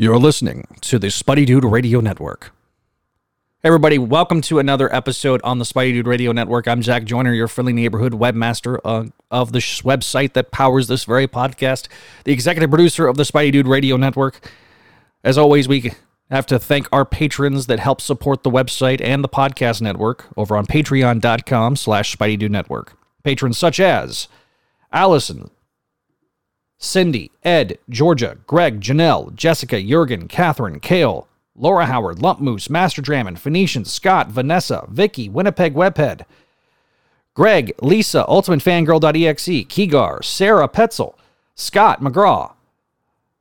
[0.00, 2.52] You're listening to the Spidey Dude Radio Network.
[3.64, 6.68] Hey everybody, welcome to another episode on the Spidey Dude Radio Network.
[6.68, 11.02] I'm Zach Joyner, your friendly neighborhood webmaster uh, of the sh- website that powers this
[11.02, 11.88] very podcast,
[12.22, 14.48] the executive producer of the Spidey Dude Radio Network.
[15.24, 15.90] As always, we
[16.30, 20.56] have to thank our patrons that help support the website and the podcast network over
[20.56, 22.96] on patreon.com slash Network.
[23.24, 24.28] Patrons such as
[24.92, 25.50] Allison,
[26.78, 33.36] Cindy, Ed, Georgia, Greg, Janelle, Jessica, Jurgen, Catherine, Kale, Laura Howard, Lump Moose, Master Drammon,
[33.36, 36.24] Phoenician, Scott, Vanessa, Vicky, Winnipeg Webhead,
[37.34, 41.14] Greg, Lisa, Ultimate Fangirl.exe, Keegar, Sarah Petzel,
[41.56, 42.52] Scott McGraw,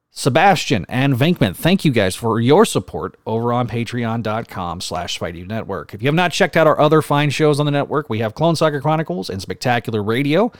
[0.09, 1.56] Sebastian, and Venkman.
[1.56, 5.94] Thank you guys for your support over on patreon.com slash Network.
[5.94, 8.34] If you have not checked out our other fine shows on the network, we have
[8.34, 10.52] Clone Saga Chronicles and Spectacular Radio.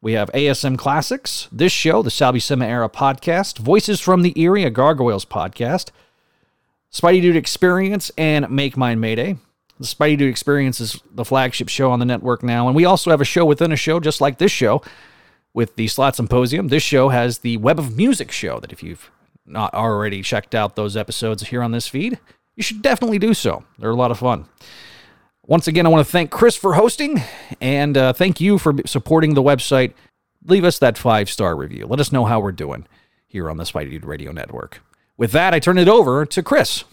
[0.00, 4.62] We have ASM Classics, this show, the Sal Buscema Era podcast, Voices from the Eyrie,
[4.62, 5.90] a Gargoyles podcast,
[6.92, 9.38] Spidey Dude Experience, and Make Mine Mayday.
[9.80, 13.10] The Spidey Dude Experience is the flagship show on the network now, and we also
[13.10, 14.82] have a show within a show just like this show
[15.52, 16.68] with the Slott Symposium.
[16.68, 19.10] This show has the Web of Music show that if you've
[19.46, 22.20] not already checked out those episodes here on this feed,
[22.54, 23.64] you should definitely do so.
[23.80, 24.44] They're a lot of fun.
[25.48, 27.22] Once again, I want to thank Chris for hosting
[27.58, 29.94] and uh, thank you for supporting the website.
[30.44, 31.86] Leave us that five star review.
[31.86, 32.86] Let us know how we're doing
[33.26, 34.82] here on the Spidey Dude Radio Network.
[35.16, 36.84] With that, I turn it over to Chris.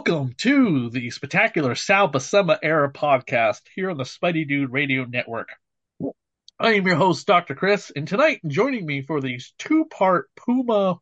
[0.00, 5.50] Welcome to the spectacular Sal Buscema era podcast here on the Spidey Dude Radio Network.
[6.58, 7.54] I am your host, Dr.
[7.54, 10.96] Chris, and tonight joining me for these two part Puma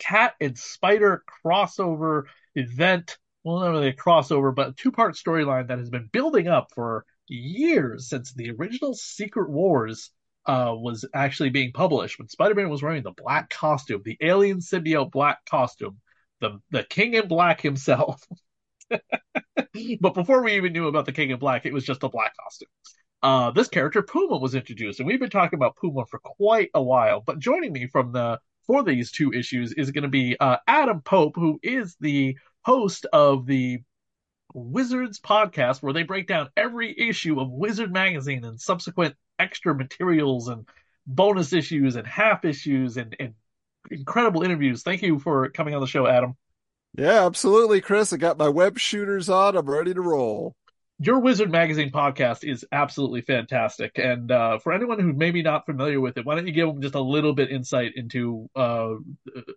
[0.00, 2.24] cat and spider crossover
[2.56, 3.18] event.
[3.44, 6.72] Well, not really a crossover, but a two part storyline that has been building up
[6.74, 10.10] for years since the original Secret Wars
[10.44, 14.58] uh, was actually being published when Spider Man was wearing the black costume, the alien
[14.58, 15.98] symbiote black costume
[16.42, 18.22] the the King in Black himself.
[20.00, 22.34] but before we even knew about the King in Black, it was just a black
[22.36, 22.68] costume.
[23.22, 26.82] Uh, this character Puma was introduced, and we've been talking about Puma for quite a
[26.82, 27.22] while.
[27.24, 31.00] But joining me from the for these two issues is going to be uh, Adam
[31.00, 33.78] Pope, who is the host of the
[34.54, 40.48] Wizards podcast, where they break down every issue of Wizard magazine and subsequent extra materials
[40.48, 40.68] and
[41.06, 43.34] bonus issues and half issues and, and
[43.90, 44.82] incredible interviews.
[44.82, 46.36] Thank you for coming on the show, Adam.
[46.96, 48.12] Yeah, absolutely, Chris.
[48.12, 49.56] I got my web shooters on.
[49.56, 50.54] I'm ready to roll.
[50.98, 56.00] Your Wizard Magazine podcast is absolutely fantastic, and uh, for anyone who's maybe not familiar
[56.00, 58.94] with it, why don't you give them just a little bit insight into uh,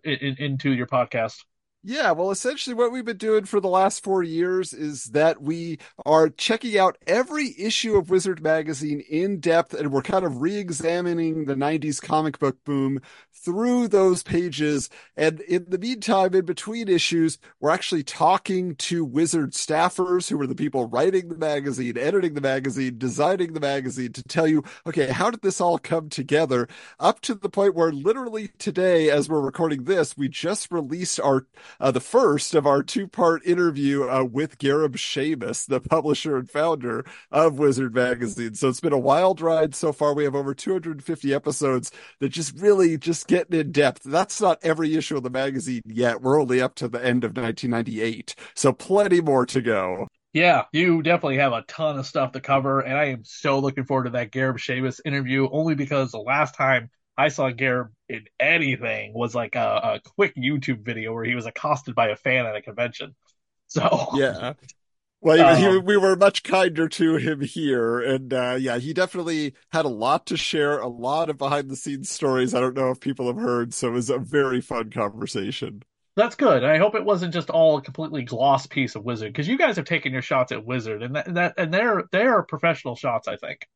[0.02, 1.36] in, into your podcast?
[1.82, 5.78] Yeah, well, essentially, what we've been doing for the last four years is that we
[6.04, 10.56] are checking out every issue of Wizard Magazine in depth, and we're kind of re
[10.56, 13.00] examining the 90s comic book boom
[13.32, 14.90] through those pages.
[15.16, 20.46] And in the meantime, in between issues, we're actually talking to Wizard staffers who are
[20.48, 25.06] the people writing the magazine, editing the magazine, designing the magazine to tell you, okay,
[25.12, 26.66] how did this all come together?
[26.98, 31.46] Up to the point where literally today, as we're recording this, we just released our
[31.80, 36.50] uh, the first of our two part interview uh, with Gareb Shamus, the publisher and
[36.50, 38.54] founder of Wizard Magazine.
[38.54, 40.14] So it's been a wild ride so far.
[40.14, 41.90] We have over 250 episodes
[42.20, 44.02] that just really just getting in depth.
[44.04, 46.20] That's not every issue of the magazine yet.
[46.20, 48.34] We're only up to the end of 1998.
[48.54, 50.08] So plenty more to go.
[50.32, 53.84] Yeah, you definitely have a ton of stuff to cover, and I am so looking
[53.84, 55.48] forward to that Gareb Shamus interview.
[55.50, 60.36] Only because the last time I saw Gareb in anything was like a, a, quick
[60.36, 63.14] YouTube video where he was accosted by a fan at a convention.
[63.66, 64.54] So yeah.
[65.22, 69.54] Well, um, he, we were much kinder to him here, and uh, yeah, he definitely
[69.72, 72.54] had a lot to share, a lot of behind the scenes stories.
[72.54, 75.82] I don't know if people have heard, so it was a very fun conversation.
[76.16, 76.64] That's good.
[76.64, 79.76] I hope it wasn't just all a completely gloss piece of Wizard, because you guys
[79.76, 82.94] have taken your shots at Wizard, and that, and that and they're they are professional
[82.94, 83.66] shots, I think.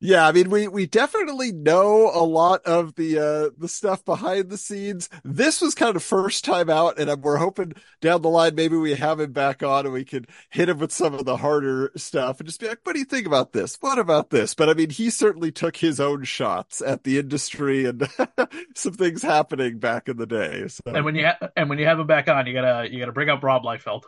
[0.00, 4.48] Yeah, I mean, we we definitely know a lot of the uh the stuff behind
[4.48, 5.08] the scenes.
[5.24, 8.94] This was kind of first time out, and we're hoping down the line maybe we
[8.94, 12.38] have him back on and we could hit him with some of the harder stuff
[12.38, 13.76] and just be like, "What do you think about this?
[13.80, 17.84] What about this?" But I mean, he certainly took his own shots at the industry
[17.84, 18.08] and
[18.76, 20.68] some things happening back in the day.
[20.68, 20.82] So.
[20.86, 23.12] And when you ha- and when you have him back on, you gotta you gotta
[23.12, 24.04] bring up Rob Liefeld.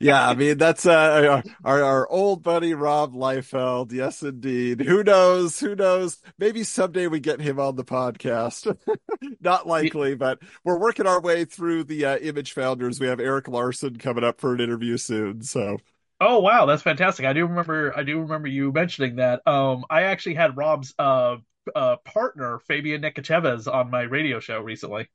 [0.00, 3.92] Yeah, I mean that's uh, our our old buddy Rob Liefeld.
[3.92, 4.80] Yes, indeed.
[4.80, 5.60] Who knows?
[5.60, 6.18] Who knows?
[6.38, 8.76] Maybe someday we get him on the podcast.
[9.40, 13.00] Not likely, but we're working our way through the uh, image founders.
[13.00, 15.42] We have Erik Larsen coming up for an interview soon.
[15.42, 15.78] So.
[16.20, 17.26] Oh wow, that's fantastic!
[17.26, 17.92] I do remember.
[17.96, 19.46] I do remember you mentioning that.
[19.46, 21.38] Um, I actually had Rob's uh,
[21.74, 25.08] uh partner Fabian Nicieza on my radio show recently.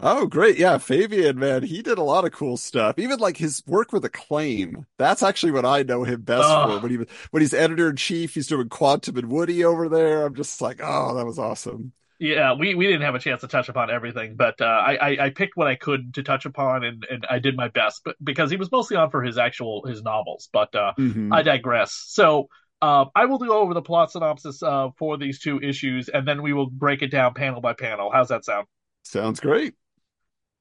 [0.00, 0.58] Oh, great.
[0.58, 0.78] Yeah.
[0.78, 2.98] Fabian, man, he did a lot of cool stuff.
[2.98, 4.86] Even like his work with Acclaim.
[4.96, 6.78] That's actually what I know him best for.
[6.78, 6.98] When he
[7.30, 10.24] when he's editor in chief, he's doing Quantum and Woody over there.
[10.24, 11.92] I'm just like, oh, that was awesome.
[12.20, 15.26] Yeah, we, we didn't have a chance to touch upon everything, but uh, I, I,
[15.26, 18.02] I picked what I could to touch upon, and, and I did my best.
[18.04, 21.32] But because he was mostly on for his actual his novels, but uh, mm-hmm.
[21.32, 21.92] I digress.
[22.08, 22.48] So
[22.82, 26.42] uh, I will go over the plot synopsis uh, for these two issues, and then
[26.42, 28.10] we will break it down panel by panel.
[28.12, 28.66] How's that sound?
[29.04, 29.74] Sounds great.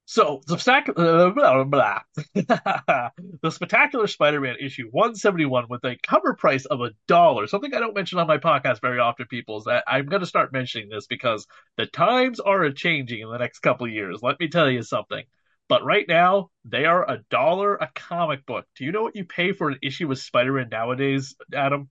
[0.09, 2.31] So the spectacular, uh, blah, blah, blah.
[3.41, 7.45] the spectacular Spider-Man issue 171 with a cover price of a dollar.
[7.45, 10.25] Something I don't mention on my podcast very often, people, is that I'm going to
[10.25, 11.45] start mentioning this because
[11.75, 14.19] the times are a changing in the next couple years.
[14.21, 15.25] Let me tell you something.
[15.67, 18.65] But right now, they are a dollar a comic book.
[18.77, 21.89] Do you know what you pay for an issue with Spider-Man nowadays, Adam?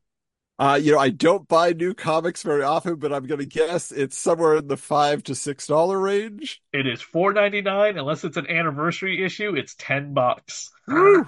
[0.58, 3.92] Uh, you know, I don't buy new comics very often, but I'm going to guess
[3.92, 6.62] it's somewhere in the five to six dollar range.
[6.72, 9.54] It is four ninety nine, unless it's an anniversary issue.
[9.54, 10.70] It's ten bucks.
[10.88, 11.26] and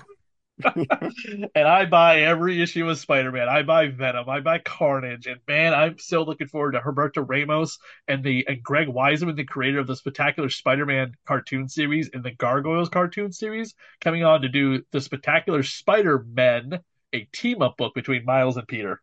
[1.55, 3.49] I buy every issue of Spider Man.
[3.49, 4.29] I buy Venom.
[4.31, 5.27] I buy Carnage.
[5.27, 7.79] And man, I'm still looking forward to Humberto Ramos
[8.09, 12.25] and the and Greg Weisman, the creator of the Spectacular Spider Man cartoon series and
[12.25, 16.81] the Gargoyles cartoon series, coming on to do the Spectacular Spider Men,
[17.13, 19.03] a team up book between Miles and Peter.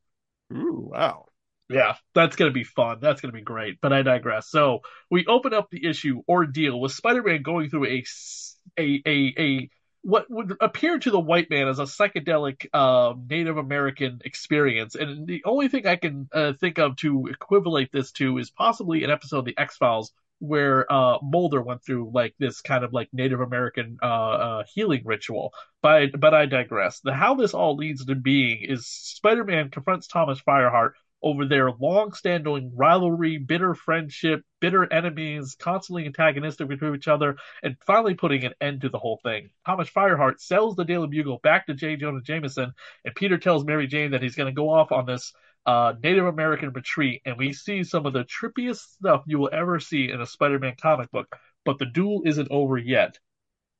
[0.53, 1.25] Ooh, wow.
[1.69, 3.00] Yeah, that's going to be fun.
[3.01, 3.80] That's going to be great.
[3.81, 4.47] But I digress.
[4.50, 8.03] So we open up the issue ordeal with Spider-Man going through a
[8.77, 9.69] a a, a
[10.03, 15.25] what would appear to the white man as a psychedelic uh, Native American experience, and
[15.25, 19.09] the only thing I can uh, think of to equivalent this to is possibly an
[19.09, 23.10] episode of the X Files where uh, Mulder went through like this kind of like
[23.14, 25.54] Native American uh, uh, healing ritual.
[25.82, 27.00] But but I digress.
[27.02, 30.92] The how this all leads to being is Spider-Man confronts Thomas Fireheart
[31.24, 38.14] over their long-standing rivalry, bitter friendship, bitter enemies, constantly antagonistic between each other, and finally
[38.14, 39.50] putting an end to the whole thing.
[39.66, 41.96] Thomas Fireheart sells the Daily Bugle back to J.
[41.96, 42.74] Jonah Jameson,
[43.04, 45.34] and Peter tells Mary Jane that he's going to go off on this
[45.65, 49.79] uh, Native American retreat, and we see some of the trippiest stuff you will ever
[49.79, 51.35] see in a Spider-Man comic book.
[51.63, 53.17] But the duel isn't over yet.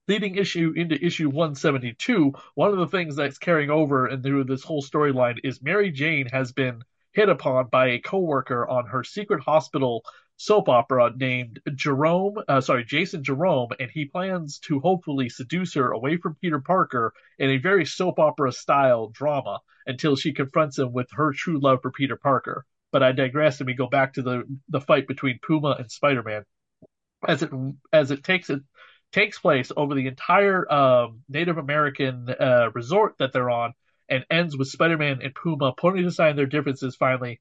[0.07, 4.63] Leading issue into issue 172, one of the things that's carrying over and through this
[4.63, 9.41] whole storyline is Mary Jane has been hit upon by a coworker on her secret
[9.41, 10.03] hospital
[10.37, 15.91] soap opera named Jerome, uh, sorry, Jason Jerome, and he plans to hopefully seduce her
[15.91, 20.91] away from Peter Parker in a very soap opera style drama until she confronts him
[20.91, 22.65] with her true love for Peter Parker.
[22.91, 26.43] But I digress and we go back to the the fight between Puma and Spider-Man
[27.27, 27.51] as it
[27.91, 28.61] as it takes it
[29.11, 33.73] takes place over the entire um, Native American uh, resort that they're on
[34.09, 37.39] and ends with Spider-Man and Puma putting aside their differences finally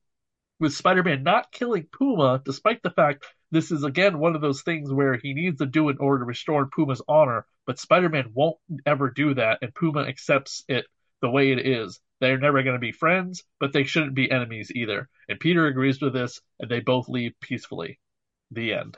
[0.60, 4.92] with Spider-Man not killing Puma, despite the fact this is again one of those things
[4.92, 8.56] where he needs to do in order to restore Puma's honor, but Spider-Man won't
[8.86, 10.86] ever do that, and Puma accepts it
[11.22, 12.00] the way it is.
[12.20, 15.08] They're never going to be friends, but they shouldn't be enemies either.
[15.28, 17.98] And Peter agrees with this, and they both leave peacefully.
[18.50, 18.96] The end.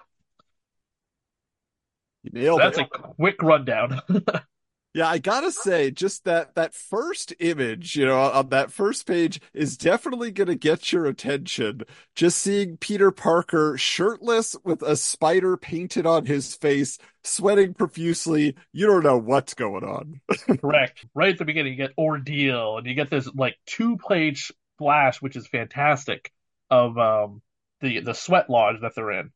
[2.34, 2.88] So that's it.
[2.92, 4.00] a quick rundown.
[4.96, 9.42] Yeah, I gotta say, just that that first image, you know, on that first page
[9.52, 11.82] is definitely gonna get your attention.
[12.14, 18.86] Just seeing Peter Parker shirtless with a spider painted on his face, sweating profusely, you
[18.86, 20.22] don't know what's going on.
[20.62, 21.04] Correct.
[21.14, 25.20] Right at the beginning, you get ordeal, and you get this like two page splash,
[25.20, 26.32] which is fantastic,
[26.70, 27.42] of um
[27.82, 29.30] the the sweat lodge that they're in.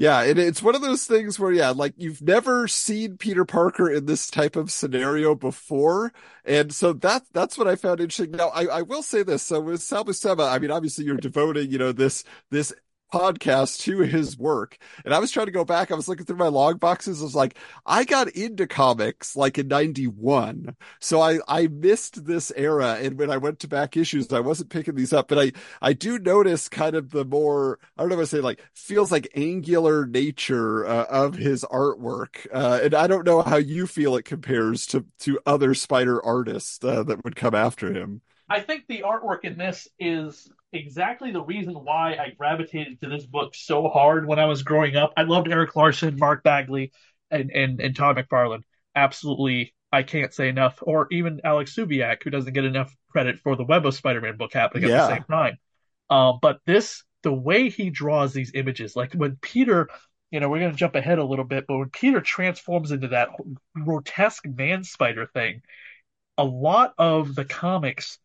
[0.00, 3.90] Yeah, it, it's one of those things where, yeah, like you've never seen Peter Parker
[3.90, 6.10] in this type of scenario before.
[6.42, 8.30] And so that, that's what I found interesting.
[8.30, 9.42] Now, I, I will say this.
[9.42, 12.72] So with Sal Buscema, I mean, obviously you're devoting, you know, this, this
[13.10, 14.78] podcast to his work.
[15.04, 15.90] And I was trying to go back.
[15.90, 17.20] I was looking through my log boxes.
[17.20, 20.76] I was like, I got into comics like in 91.
[21.00, 22.98] So I, I missed this era.
[23.00, 25.52] And when I went to back issues, I wasn't picking these up, but I,
[25.82, 29.10] I do notice kind of the more, I don't know what I say, like feels
[29.12, 32.46] like angular nature uh, of his artwork.
[32.52, 36.82] Uh, and I don't know how you feel it compares to, to other spider artists
[36.84, 38.22] uh, that would come after him.
[38.48, 43.26] I think the artwork in this is exactly the reason why I gravitated to this
[43.26, 45.12] book so hard when I was growing up.
[45.16, 46.92] I loved Erik Larsen, Mark Bagley,
[47.30, 48.62] and and, and Todd McFarlane.
[48.94, 53.56] Absolutely I can't say enough, or even Alex Saviuk, who doesn't get enough credit for
[53.56, 55.58] the Web of Spider-Man book happening at the same time.
[56.08, 59.88] Um, but this, the way he draws these images, like when Peter,
[60.30, 63.08] you know, we're going to jump ahead a little bit, but when Peter transforms into
[63.08, 63.30] that
[63.74, 65.62] grotesque man spider thing,
[66.38, 68.18] a lot of the comics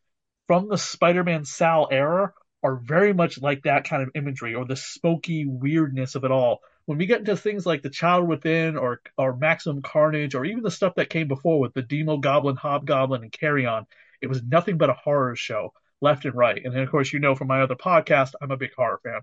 [0.48, 2.34] from the Spider-Man Sal era
[2.64, 6.62] are very much like that kind of imagery or the smoky weirdness of it all.
[6.86, 10.64] When we get into things like The Child Within or or Maximum Carnage or even
[10.64, 13.86] the stuff that came before with the Demogoblin, Hobgoblin, and Carrion,
[14.22, 16.64] it was nothing but a horror show left and right.
[16.64, 19.22] And then of course you know from my other podcast, I'm a big horror fan.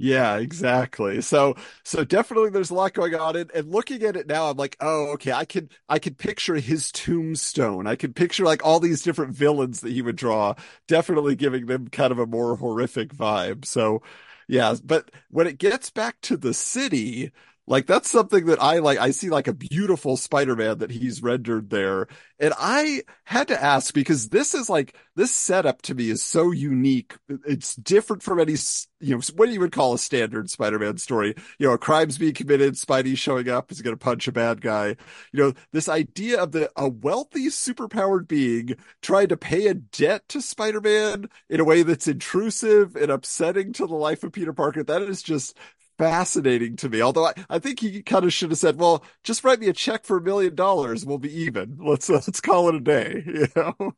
[0.00, 1.20] Yeah, exactly.
[1.22, 3.34] So, so definitely there's a lot going on.
[3.34, 6.54] And, and looking at it now, I'm like, oh, okay, I could I could picture
[6.54, 7.88] his tombstone.
[7.88, 10.54] I could picture like all these different villains that he would draw,
[10.86, 13.64] definitely giving them kind of a more horrific vibe.
[13.64, 14.02] So,
[14.46, 17.32] yeah, but when it gets back to the city,
[17.68, 18.98] like that's something that I like.
[18.98, 22.08] I see like a beautiful Spider-Man that he's rendered there.
[22.40, 26.50] And I had to ask because this is like, this setup to me is so
[26.50, 27.16] unique.
[27.46, 28.54] It's different from any,
[29.00, 31.34] you know, what you would call a standard Spider-Man story.
[31.58, 34.60] You know, a crime's being committed, Spidey showing up is going to punch a bad
[34.60, 34.96] guy.
[35.32, 40.28] You know, this idea of the, a wealthy, superpowered being trying to pay a debt
[40.28, 44.84] to Spider-Man in a way that's intrusive and upsetting to the life of Peter Parker.
[44.84, 45.58] That is just
[45.98, 47.02] fascinating to me.
[47.02, 49.72] Although I, I think he kind of should have said, well, just write me a
[49.72, 51.04] check for a million dollars.
[51.04, 51.78] We'll be even.
[51.80, 53.24] Let's, uh, let's call it a day.
[53.26, 53.92] You know?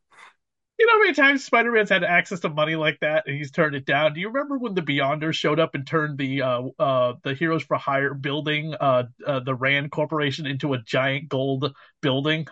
[0.79, 3.75] You know how many times Spider-Man's had access to money like that and he's turned
[3.75, 4.13] it down?
[4.13, 7.61] Do you remember when the Beyonders showed up and turned the uh uh the Heroes
[7.63, 12.47] for Hire building, uh, uh the Rand Corporation into a giant gold building?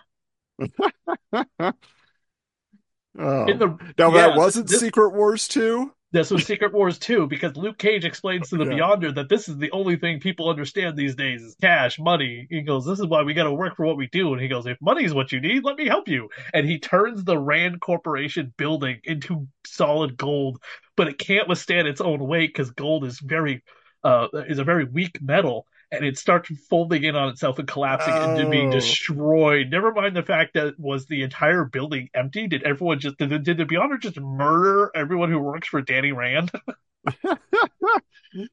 [3.18, 3.46] Oh.
[3.46, 5.92] In the Now yeah, that wasn't this- Secret Wars 2?
[6.12, 8.72] This was Secret Wars 2 because Luke Cage explains to the Yeah.
[8.72, 12.48] Beyonder that this is the only thing people understand these days is cash, money.
[12.50, 14.32] He goes, This is why we got to work for what we do.
[14.32, 16.28] And he goes, If money's what you need, let me help you.
[16.52, 20.60] And he turns the Rand Corporation building into solid gold,
[20.96, 23.62] but it can't withstand its own weight because gold is very,
[24.02, 25.66] uh, is a very weak metal.
[25.92, 28.72] And it starts folding in on itself and collapsing into being Oh.
[28.72, 29.70] destroyed.
[29.70, 32.46] Never mind the fact that was the entire building empty.
[32.46, 36.52] Did everyone just did, did the Beyonder just murder everyone who works for Danny Rand?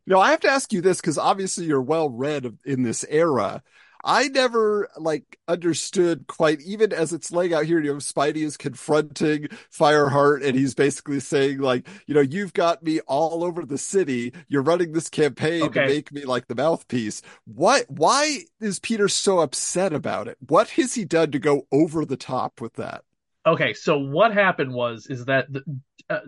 [0.07, 3.61] No, I have to ask you this because obviously you're well read in this era.
[4.09, 8.55] I never like understood quite, even as it's laying out here, you know, Spidey is
[8.55, 13.77] confronting Fireheart and he's basically saying, like, you know, you've got me all over the
[13.77, 14.33] city.
[14.47, 15.81] You're running this campaign Okay.
[15.81, 17.21] to make me like the mouthpiece.
[17.45, 20.37] What, why is Peter so upset about it?
[20.47, 23.03] What has he done to go over the top with that?
[23.45, 25.63] Okay, so what happened was is that the,
[26.09, 26.19] uh,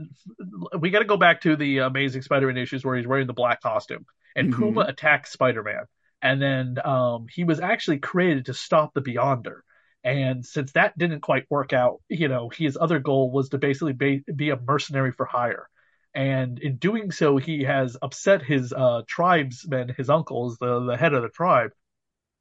[0.80, 3.62] we got to go back to the Amazing Spider-Man issues where he's wearing the black
[3.62, 4.06] costume
[4.36, 4.58] and Mhm.
[4.58, 5.84] Puma attacks Spider-Man,
[6.22, 9.62] and then um, he was actually created to stop the Beyonder.
[10.04, 13.94] And since that didn't quite work out, you know, his other goal was to basically
[13.94, 15.70] be, be a mercenary for hire.
[16.14, 21.14] And in doing so, he has upset his uh, tribesmen, his uncles, the, the head
[21.14, 21.72] of the tribe.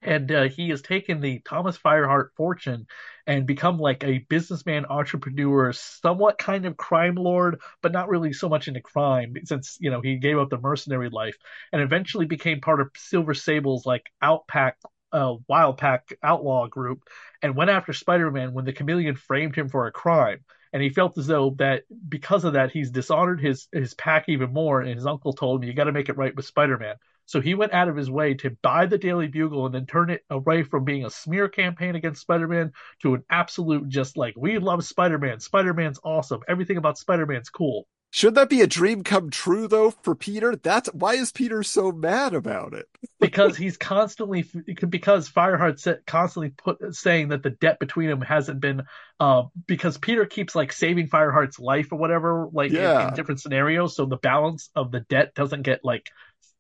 [0.01, 2.87] And uh, he has taken the Thomas Fireheart fortune
[3.27, 8.49] and become like a businessman, entrepreneur, somewhat kind of crime lord, but not really so
[8.49, 11.37] much into crime since, you know, he gave up the mercenary life
[11.73, 14.75] and eventually became part of Silver Sable's like outpack,
[15.13, 17.01] uh, wild pack outlaw group
[17.43, 20.45] and went after Spider-Man when the chameleon framed him for a crime.
[20.73, 24.53] And he felt as though that because of that, he's dishonored his, his pack even
[24.53, 24.81] more.
[24.81, 26.97] And his uncle told him, you got to make it right with Spider-Man.
[27.29, 30.09] So he went out of his way to buy the Daily Bugle and then turn
[30.09, 34.59] it away from being a smear campaign against Spider-Man to an absolute just like we
[34.59, 35.39] love Spider-Man.
[35.39, 36.41] Spider-Man's awesome.
[36.49, 37.87] Everything about Spider-Man's cool.
[38.11, 40.57] Should that be a dream come true though for Peter?
[40.57, 42.87] That's why is Peter so mad about it?
[43.21, 44.47] because he's constantly
[44.89, 48.85] because Fireheart constantly put saying that the debt between them hasn't been
[49.21, 53.95] uh because Peter keeps like saving Fireheart's life or whatever like in- in, different scenarios
[53.95, 56.09] so the balance of the debt doesn't get like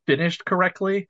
[0.08, 1.06] finished correctly.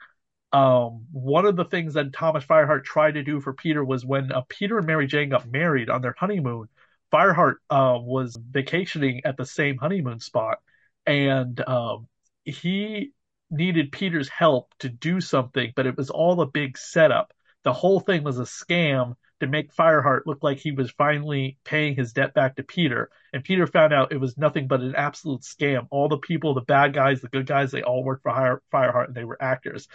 [0.52, 4.32] Um, one of the things that Thomas Fireheart tried to do for Peter was when
[4.32, 6.68] uh, Peter and Mary Jane got married on their honeymoon,
[7.12, 10.58] Fireheart uh, was vacationing at the same honeymoon spot,
[11.06, 12.08] and um,
[12.44, 13.12] he
[13.50, 17.32] needed Peter's help to do something, but it was all a big setup.
[17.62, 21.94] The whole thing was a scam to make Fireheart look like he was finally paying
[21.94, 23.10] his debt back to Peter.
[23.32, 25.86] And Peter found out it was nothing but an absolute scam.
[25.90, 29.06] All the people, the bad guys, the good guys, they all worked for Fire- Fireheart
[29.06, 29.88] and they were actors.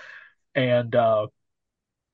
[0.56, 1.28] And uh,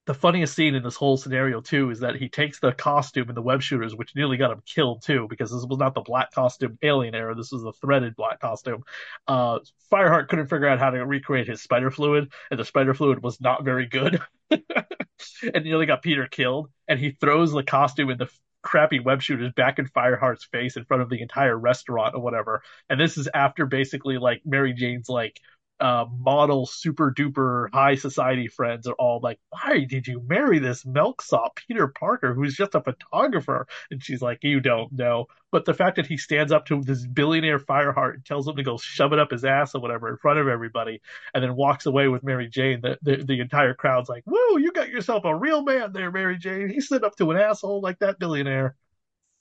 [0.05, 3.37] the funniest scene in this whole scenario too is that he takes the costume and
[3.37, 6.31] the web shooters, which nearly got him killed too, because this was not the black
[6.31, 7.35] costume alien era.
[7.35, 8.83] This was the threaded black costume.
[9.27, 9.59] Uh,
[9.91, 13.39] Fireheart couldn't figure out how to recreate his spider fluid, and the spider fluid was
[13.39, 16.69] not very good, and nearly got Peter killed.
[16.87, 18.29] And he throws the costume in the
[18.61, 22.61] crappy web shooters back in Fireheart's face in front of the entire restaurant or whatever.
[22.89, 25.39] And this is after basically like Mary Jane's like
[25.79, 30.85] uh, model super duper high society friends are all like, why did you marry this
[30.85, 33.67] milksop Peter Parker who's just a photographer?
[33.91, 35.27] And she's like, you don't know.
[35.51, 38.63] But the fact that he stands up to this billionaire Fireheart and tells him to
[38.63, 41.01] go shove it up his ass or whatever in front of everybody,
[41.33, 44.71] and then walks away with Mary Jane, the, the, the entire crowd's like, whoa, you
[44.71, 46.69] got yourself a real man there, Mary Jane.
[46.69, 48.75] He stood up to an asshole like that billionaire.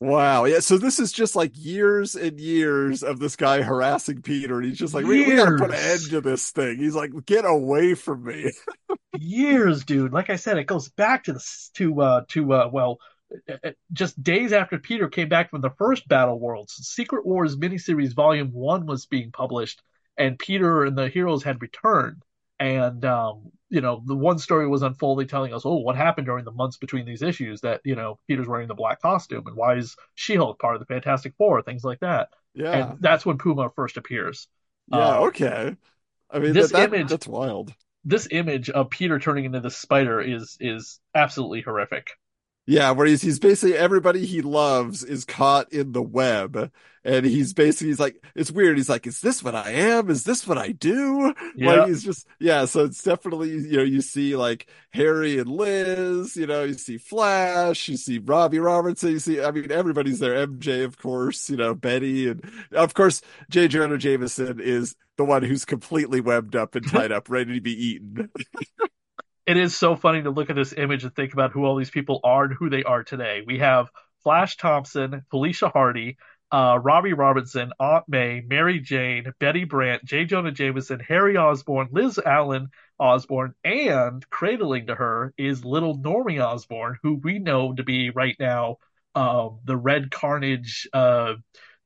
[0.01, 0.45] Wow.
[0.45, 0.61] Yeah.
[0.61, 4.59] So this is just like years and years of this guy harassing Peter.
[4.59, 6.79] And he's just like, we, we, gotta put an end to this thing.
[6.79, 8.53] He's like, get away from me.
[9.19, 10.13] years, dude.
[10.13, 12.99] Like I said, it goes back to the, to, uh, to, uh, well,
[13.49, 17.57] uh, uh, just days after Peter came back from the first Battle Worlds, Secret Wars
[17.57, 19.83] miniseries volume one was being published
[20.19, 22.23] and Peter and the heroes had returned.
[22.61, 26.45] And, um, you know, the one story was unfolding, telling us, oh, what happened during
[26.45, 29.77] the months between these issues that, you know, Peter's wearing the black costume and why
[29.77, 32.31] is She Hulk part of the Fantastic Four, things like that.
[32.55, 32.73] Yeah.
[32.73, 34.49] And that's when Puma first appears.
[34.89, 35.77] Yeah, uh, okay.
[36.31, 37.73] I mean, this that, image, that's wild.
[38.05, 42.11] This image of Peter turning into the spider is is absolutely horrific.
[42.71, 46.71] Yeah, where he's he's basically everybody he loves is caught in the web,
[47.03, 48.77] and he's basically he's like it's weird.
[48.77, 50.11] He's like, is this what I am?
[50.11, 51.33] Is this what I do?
[51.57, 51.77] Yeah.
[51.77, 52.67] Like he's just yeah.
[52.67, 56.99] So it's definitely you know you see like Harry and Liz, you know you see
[56.99, 60.47] Flash, you see Robbie Robertson, you see I mean everybody's there.
[60.47, 63.69] MJ of course, you know Betty, and of course J.
[63.69, 67.73] Jonah Jameson is the one who's completely webbed up and tied up, ready to be
[67.73, 68.29] eaten.
[69.49, 71.89] it is so funny to look at this image and think about who all these
[71.89, 73.43] people are and who they are today.
[73.47, 73.89] We have
[74.23, 76.19] Flash Thompson, Felicia Hardy,
[76.53, 80.27] uh, Robbie Robinson, Aunt May, Mary Jane, Betty Brant, J.
[80.27, 86.99] Jonah Jameson, Harry Osborn, Liz Allen Osborn, and cradling to her is little Normie Osborn,
[87.03, 88.77] who we know to be right now
[89.15, 91.37] um, the Red Carnage uh,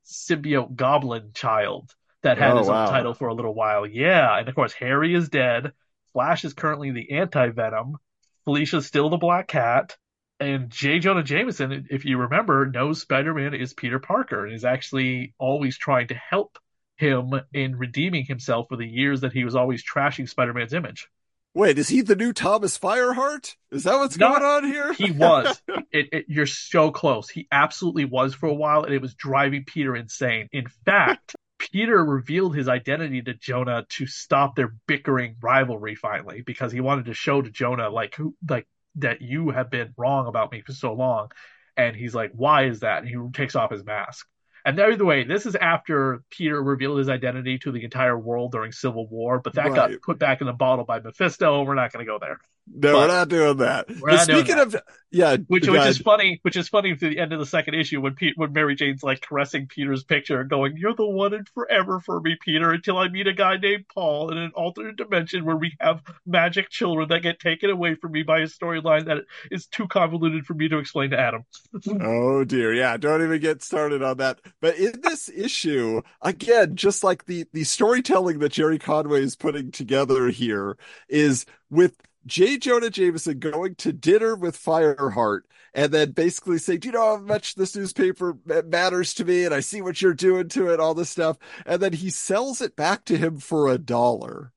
[0.04, 2.86] symbiote goblin child that had oh, his wow.
[2.86, 3.86] own title for a little while.
[3.86, 5.72] Yeah, and of course Harry is dead.
[6.12, 7.96] Flash is currently the anti Venom.
[8.44, 9.96] Felicia's still the Black Cat.
[10.40, 10.98] And J.
[10.98, 15.78] Jonah Jameson, if you remember, knows Spider Man is Peter Parker and is actually always
[15.78, 16.58] trying to help
[16.96, 21.08] him in redeeming himself for the years that he was always trashing Spider Man's image.
[21.54, 23.56] Wait, is he the new Thomas Fireheart?
[23.70, 24.92] Is that what's Not, going on here?
[24.92, 25.60] he was.
[25.94, 27.28] It, it, you're so close.
[27.28, 30.48] He absolutely was for a while, and it was driving Peter insane.
[30.50, 31.36] In fact,
[31.70, 37.04] Peter revealed his identity to Jonah to stop their bickering rivalry finally because he wanted
[37.06, 40.72] to show to Jonah like who like that you have been wrong about me for
[40.72, 41.30] so long.
[41.76, 43.02] And he's like, why is that?
[43.02, 44.26] And he takes off his mask.
[44.64, 48.52] And by the way, this is after Peter revealed his identity to the entire world
[48.52, 49.74] during Civil War, but that right.
[49.74, 51.62] got put back in the bottle by Mephisto.
[51.62, 52.38] We're not going to go there.
[52.66, 53.86] No, but we're not doing that.
[53.88, 54.74] Not speaking doing that.
[54.74, 57.74] of yeah, which which is funny, which is funny to the end of the second
[57.74, 61.34] issue when Pete, when Mary Jane's like caressing Peter's picture, and going, "You're the one
[61.34, 64.96] and forever for me, Peter, until I meet a guy named Paul in an alternate
[64.96, 69.04] dimension where we have magic children that get taken away from me by a storyline
[69.04, 71.44] that is too convoluted for me to explain to Adam."
[72.00, 74.40] oh dear, yeah, don't even get started on that.
[74.62, 79.72] But in this issue, again, just like the the storytelling that Gerry Conway is putting
[79.72, 81.96] together here is with
[82.26, 82.58] J.
[82.58, 85.40] Jonah Jameson going to dinner with Fireheart
[85.74, 89.44] and then basically saying, Do you know how much this newspaper matters to me?
[89.44, 91.38] And I see what you're doing to it, all this stuff.
[91.66, 94.52] And then he sells it back to him for a dollar.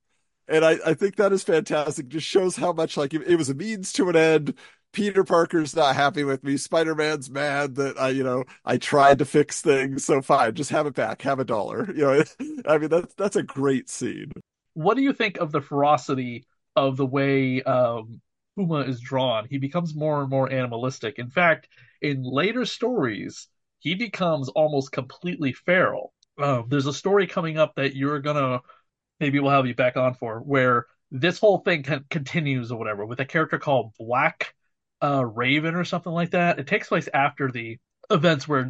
[0.48, 2.08] And I, I think that is fantastic.
[2.08, 4.54] Just shows how much like it, it was a means to an end.
[4.92, 6.56] Peter Parker's not happy with me.
[6.56, 10.04] Spider Man's mad that I, you know, I tried to fix things.
[10.04, 11.22] So fine, just have it back.
[11.22, 11.86] Have a dollar.
[11.94, 12.22] You know,
[12.66, 14.32] I mean, that's that's a great scene.
[14.74, 18.20] What do you think of the ferocity of the way um,
[18.56, 19.46] Puma is drawn.
[19.48, 21.18] He becomes more and more animalistic.
[21.18, 21.68] In fact,
[22.00, 26.12] in later stories, he becomes almost completely feral.
[26.38, 28.60] Um, there's a story coming up that you're gonna
[29.20, 33.06] maybe we'll have you back on for where this whole thing con- continues or whatever
[33.06, 34.54] with a character called Black
[35.02, 36.58] uh, Raven or something like that.
[36.58, 37.78] It takes place after the
[38.10, 38.68] events where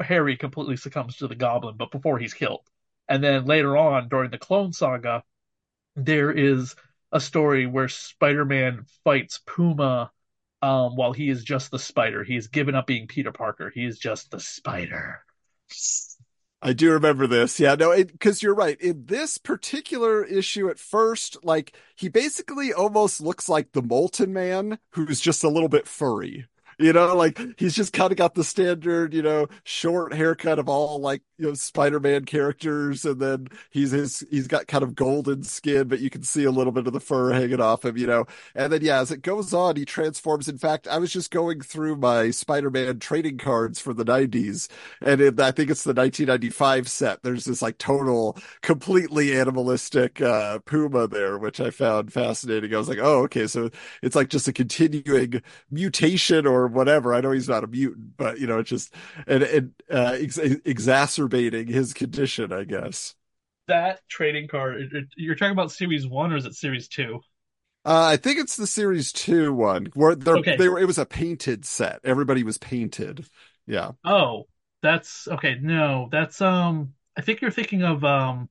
[0.00, 2.62] Harry completely succumbs to the Goblin, but before he's killed.
[3.08, 5.22] And then later on, during the Clone Saga,
[5.96, 6.74] there is
[7.12, 10.10] a story where Spider-Man fights Puma
[10.62, 12.24] um, while he is just the spider.
[12.24, 13.70] He has given up being Peter Parker.
[13.74, 15.24] He is just the spider.
[16.62, 17.58] I do remember this.
[17.58, 18.80] Yeah, no, because you're right.
[18.80, 24.78] In this particular issue, at first, like he basically almost looks like the Molten Man,
[24.90, 26.46] who's just a little bit furry.
[26.78, 30.68] You know, like he's just kind of got the standard, you know, short haircut of
[30.68, 33.04] all like, you know, Spider-Man characters.
[33.04, 36.50] And then he's his, he's got kind of golden skin, but you can see a
[36.50, 38.26] little bit of the fur hanging off him, you know.
[38.54, 40.48] And then, yeah, as it goes on, he transforms.
[40.48, 44.68] In fact, I was just going through my Spider-Man trading cards for the 90s.
[45.00, 47.22] And it, I think it's the 1995 set.
[47.22, 52.74] There's this like total, completely animalistic, uh, Puma there, which I found fascinating.
[52.74, 53.46] I was like, oh, okay.
[53.46, 53.70] So
[54.02, 57.14] it's like just a continuing mutation or whatever.
[57.14, 58.94] I know he's not a mutant, but you know, it's just
[59.26, 63.14] and, and uh, ex- exacerbating his condition, I guess.
[63.68, 67.20] That trading card, you're talking about series one or is it series two?
[67.84, 70.56] Uh, I think it's the series two one where okay.
[70.56, 70.78] they were.
[70.78, 72.00] It was a painted set.
[72.04, 73.26] Everybody was painted.
[73.66, 73.92] Yeah.
[74.04, 74.44] Oh,
[74.82, 75.56] that's okay.
[75.60, 76.94] No, that's um.
[77.16, 78.48] I think you're thinking of um.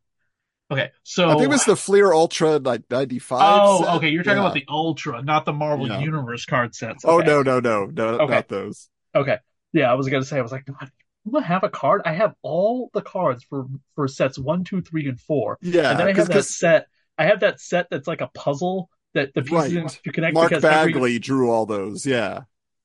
[0.72, 3.60] Okay, so I think it was the Fleer Ultra like ninety five.
[3.62, 3.96] Oh, set.
[3.96, 4.46] okay, you're talking yeah.
[4.46, 6.00] about the Ultra, not the Marvel yeah.
[6.00, 7.04] Universe card sets.
[7.04, 7.30] Oh, okay.
[7.30, 8.34] Oh no, no, no, no, okay.
[8.36, 8.88] not those.
[9.14, 9.38] Okay,
[9.74, 10.90] yeah, I was gonna say, I was like, God,
[11.30, 12.04] do I have a card?
[12.06, 15.58] I have all the cards for for sets one, two, three, and four.
[15.62, 16.88] Yeah, and then I have that set.
[17.18, 20.00] I have that set that's like a puzzle that the pieces right.
[20.06, 20.36] to connect.
[20.36, 21.20] Mark Bagley every...
[21.20, 22.06] drew all those.
[22.06, 22.44] Yeah.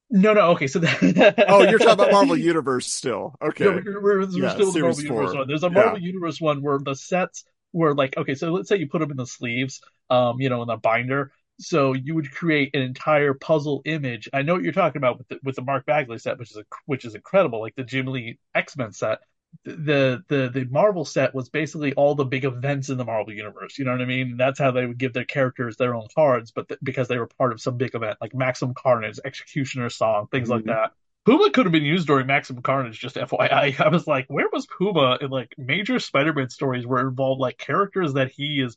[0.08, 0.66] No, no, okay.
[0.68, 1.44] So that...
[1.48, 3.34] oh, you're talking about Marvel Universe still?
[3.42, 5.02] Okay, no, we're, we're, we're yeah, still the Marvel.
[5.02, 5.48] Universe one.
[5.48, 6.06] There's a Marvel yeah.
[6.06, 9.16] Universe one where the sets were like, okay, so let's say you put them in
[9.16, 11.32] the sleeves, um, you know, in the binder.
[11.58, 14.28] So you would create an entire puzzle image.
[14.32, 16.58] I know what you're talking about with the, with the Mark Bagley set, which is
[16.58, 19.20] a, which is incredible, like the Jim Lee X Men set.
[19.64, 23.78] The the the Marvel set was basically all the big events in the Marvel universe.
[23.78, 24.32] You know what I mean?
[24.32, 27.18] and That's how they would give their characters their own cards, but th- because they
[27.18, 30.56] were part of some big event, like Maximum Carnage, Executioner Song, things mm-hmm.
[30.56, 30.92] like that.
[31.26, 33.78] Puma could have been used during Maximum Carnage, just FYI.
[33.80, 37.58] I was like, where was Puma in like major Spider-Man stories where it involved like
[37.58, 38.76] characters that he is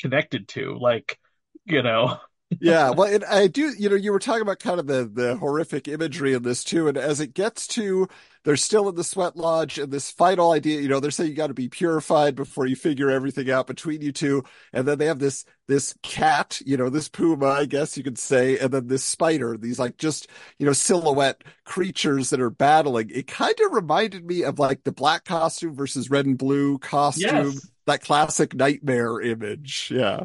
[0.00, 1.18] connected to, like
[1.66, 2.18] you know.
[2.60, 3.72] Yeah, well, and I do.
[3.78, 6.88] You know, you were talking about kind of the the horrific imagery in this too,
[6.88, 8.08] and as it gets to,
[8.44, 10.80] they're still in the sweat lodge, and this final idea.
[10.80, 14.02] You know, they're saying you got to be purified before you figure everything out between
[14.02, 17.96] you two, and then they have this this cat, you know, this puma, I guess
[17.96, 19.56] you could say, and then this spider.
[19.56, 20.26] These like just
[20.58, 23.10] you know silhouette creatures that are battling.
[23.10, 27.52] It kind of reminded me of like the black costume versus red and blue costume.
[27.52, 27.70] Yes.
[27.86, 29.88] That classic nightmare image.
[29.94, 30.24] Yeah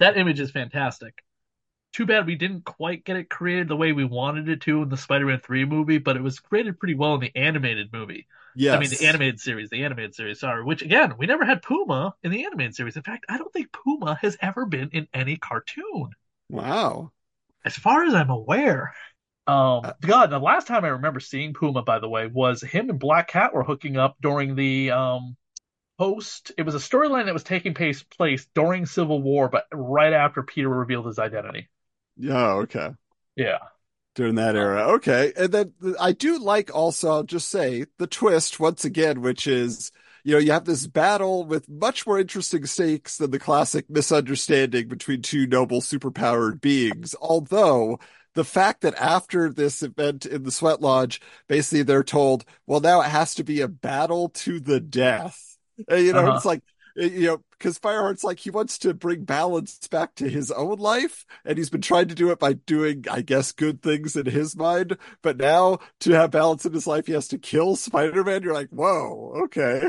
[0.00, 1.14] that image is fantastic.
[1.92, 4.88] Too bad we didn't quite get it created the way we wanted it to in
[4.88, 8.26] the Spider-Man 3 movie, but it was created pretty well in the animated movie.
[8.54, 8.74] Yes.
[8.74, 12.14] I mean the animated series, the animated series, sorry, which again, we never had Puma
[12.22, 12.96] in the animated series.
[12.96, 16.10] In fact, I don't think Puma has ever been in any cartoon.
[16.50, 17.12] Wow.
[17.64, 18.94] As far as I'm aware.
[19.46, 22.90] Um, uh, God, the last time I remember seeing Puma, by the way, was him
[22.90, 25.36] and Black Cat were hooking up during the um
[25.98, 26.52] post.
[26.58, 30.44] It was a storyline that was taking place place during Civil War, but right after
[30.44, 31.69] Peter revealed his identity.
[32.28, 32.90] Oh, okay.
[33.36, 33.58] Yeah.
[34.14, 34.94] During that era.
[34.94, 35.32] Okay.
[35.36, 39.92] And then I do like also, I'll just say, the twist once again, which is,
[40.24, 44.88] you know, you have this battle with much more interesting stakes than the classic misunderstanding
[44.88, 47.14] between two noble superpowered beings.
[47.20, 48.00] Although
[48.34, 53.00] the fact that after this event in the Sweat Lodge, basically they're told, well, now
[53.00, 55.50] it has to be a battle to the death
[55.88, 56.36] you know, uh-huh.
[56.36, 56.62] it's like
[56.96, 61.24] you know, because Fireheart's like he wants to bring balance back to his own life,
[61.44, 64.56] and he's been trying to do it by doing, I guess, good things in his
[64.56, 64.96] mind.
[65.22, 68.42] But now to have balance in his life, he has to kill Spider-Man.
[68.42, 69.82] You're like, whoa, okay,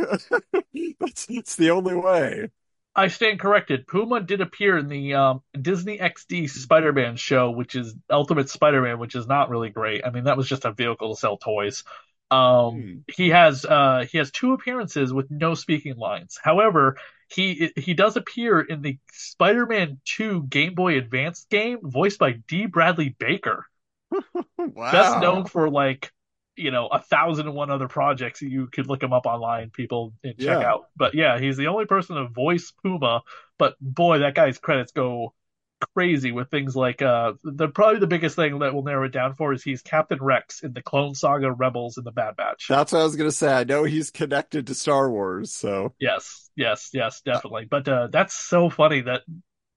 [0.99, 2.49] that's the only way.
[2.93, 3.87] I stand corrected.
[3.87, 9.15] Puma did appear in the um, Disney XD Spider-Man show, which is Ultimate Spider-Man, which
[9.15, 10.05] is not really great.
[10.05, 11.85] I mean, that was just a vehicle to sell toys.
[12.31, 12.97] Um, hmm.
[13.13, 16.39] he has uh, he has two appearances with no speaking lines.
[16.41, 22.33] However, he he does appear in the Spider-Man 2 Game Boy Advance game, voiced by
[22.47, 22.67] D.
[22.67, 23.65] Bradley Baker.
[24.57, 24.91] wow.
[24.91, 26.11] Best known for like
[26.55, 28.41] you know a thousand and one other projects.
[28.41, 30.71] You could look him up online, people, and check yeah.
[30.71, 30.87] out.
[30.95, 33.23] But yeah, he's the only person to voice Puma.
[33.57, 35.33] But boy, that guy's credits go
[35.93, 39.35] crazy with things like uh the probably the biggest thing that we'll narrow it down
[39.35, 42.67] for is he's Captain Rex in the Clone Saga Rebels in the Bad Batch.
[42.69, 43.51] That's what I was gonna say.
[43.51, 47.65] I know he's connected to Star Wars, so yes, yes, yes, definitely.
[47.69, 49.21] But uh that's so funny that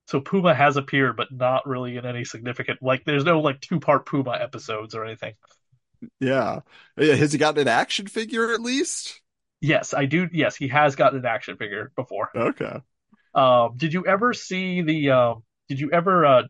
[0.07, 3.81] so Puma has appeared, but not really in any significant like there's no like two
[3.81, 5.35] part Puma episodes or anything.
[6.21, 6.61] Yeah.
[6.97, 9.21] Has he gotten an action figure at least?
[9.61, 10.29] Yes, I do.
[10.31, 12.31] Yes, he has gotten an action figure before.
[12.37, 12.81] Okay.
[13.35, 16.43] Um, did you ever see the um, did you ever uh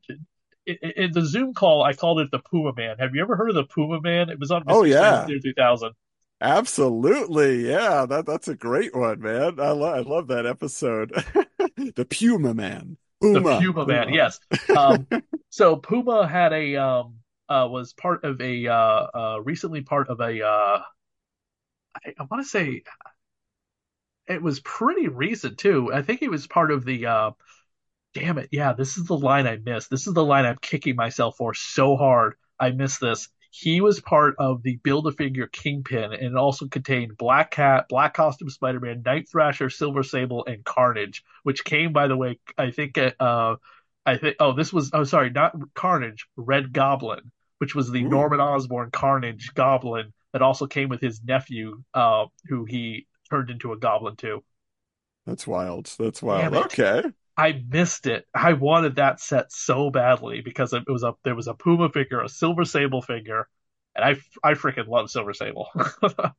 [0.67, 2.97] in, in, the Zoom call I called it the Puma Man.
[2.99, 4.31] Have you ever heard of the Puma Man?
[4.31, 5.93] It was on oh yeah 3000.
[6.41, 7.71] Absolutely.
[7.71, 9.61] Yeah, that that's a great one, man.
[9.61, 11.11] I, lo- I love that episode.
[11.77, 12.97] the Puma Man.
[13.21, 13.61] The Puma.
[13.61, 14.41] Puma Man, yes.
[14.77, 15.07] Um,
[15.51, 17.15] so Puma had a um
[17.49, 20.81] uh was part of a uh uh recently part of a uh
[21.97, 22.83] I, I want to say
[24.27, 25.93] it was pretty recent too.
[25.93, 27.31] I think he was part of the uh
[28.15, 28.49] damn it.
[28.53, 29.91] Yeah, this is the line I missed.
[29.91, 32.35] This is the line I'm kicking myself for so hard.
[32.59, 33.29] I missed this.
[33.51, 37.87] He was part of the Build a Figure Kingpin, and it also contained Black Cat,
[37.89, 42.41] Black Costume Spider Man, Night Thrasher, Silver Sable, and Carnage, which came, by the way,
[42.59, 43.57] I think, uh,
[44.05, 48.09] I think, oh, this was, oh, sorry, not Carnage, Red Goblin, which was the Ooh.
[48.09, 53.73] Norman Osborn Carnage Goblin that also came with his nephew, uh, who he turned into
[53.73, 54.43] a goblin too.
[55.27, 55.95] That's wild.
[55.97, 56.55] That's wild.
[56.55, 57.05] Okay.
[57.37, 58.27] I missed it.
[58.35, 62.23] I wanted that set so badly because it was a there was a Puma figure,
[62.23, 63.49] a Silver Sable figure,
[63.95, 64.17] and I
[64.49, 65.69] I freaking love Silver Sable.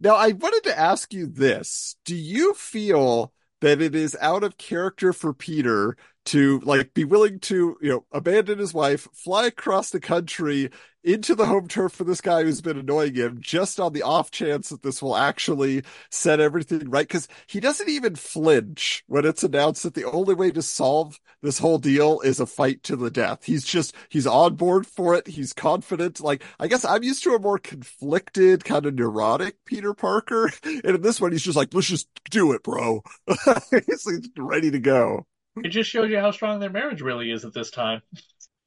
[0.00, 1.96] Now, I wanted to ask you this.
[2.04, 7.40] Do you feel that it is out of character for Peter to like be willing
[7.40, 10.70] to, you know, abandon his wife, fly across the country
[11.02, 14.30] into the home turf for this guy who's been annoying him just on the off
[14.30, 17.08] chance that this will actually set everything right?
[17.08, 21.58] Because he doesn't even flinch when it's announced that the only way to solve this
[21.58, 23.44] whole deal is a fight to the death.
[23.44, 25.26] He's just, he's on board for it.
[25.26, 26.20] He's confident.
[26.20, 30.50] Like, I guess I'm used to a more conflicted, kind of neurotic Peter Parker.
[30.82, 33.02] And in this one, he's just like, let's just do it, bro.
[33.70, 34.06] he's
[34.38, 35.26] ready to go.
[35.56, 38.02] It just shows you how strong their marriage really is at this time.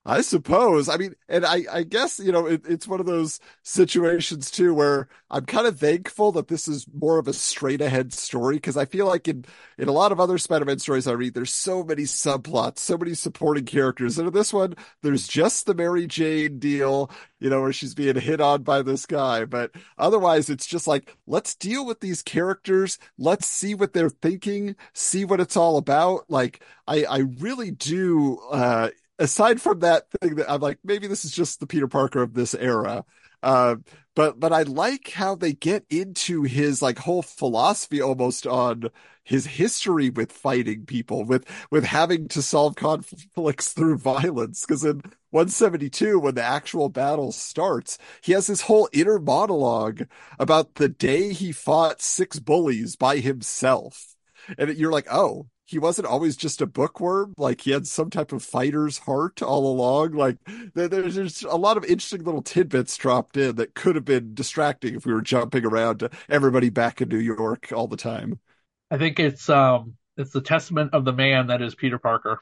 [0.06, 0.90] I suppose.
[0.90, 4.74] I mean, and I, I guess, you know, it, it's one of those situations too
[4.74, 8.76] where I'm kind of thankful that this is more of a straight ahead story because
[8.76, 9.46] I feel like in,
[9.78, 13.14] in a lot of other Spider-Man stories I read, there's so many subplots, so many
[13.14, 14.18] supporting characters.
[14.18, 18.20] And in this one, there's just the Mary Jane deal, you know, where she's being
[18.20, 19.46] hit on by this guy.
[19.46, 23.00] But otherwise, it's just like, let's deal with these characters.
[23.18, 26.30] Let's see what they're thinking, see what it's all about.
[26.30, 28.90] Like, I, I really do, uh,
[29.24, 32.34] aside from that thing that I'm like, maybe this is just the Peter Parker of
[32.34, 33.06] this era.
[33.42, 33.78] Uh,
[34.16, 38.90] but but I like how they get into his like whole philosophy almost on
[39.24, 44.66] his history with fighting people, with with having to solve conflicts through violence.
[44.66, 50.04] Because in 172, when the actual battle starts, he has this whole inner monologue
[50.40, 54.16] about the day he fought six bullies by himself.
[54.58, 57.34] And you're like, oh, he wasn't always just a bookworm.
[57.36, 60.12] Like he had some type of fighter's heart all along.
[60.12, 60.38] Like
[60.76, 65.06] there's, a lot of interesting little tidbits dropped in that could have been distracting if
[65.06, 68.40] we were jumping around to everybody back in New York all the time.
[68.92, 72.40] I think it's um it's the testament of the man that is Peter Parker,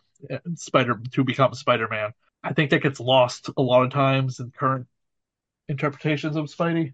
[0.56, 2.12] Spider to become Spider Man.
[2.44, 4.88] I think that gets lost a lot of times in current
[5.70, 6.94] interpretations of Spidey,